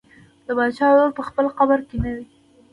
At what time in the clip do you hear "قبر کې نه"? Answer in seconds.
1.57-2.11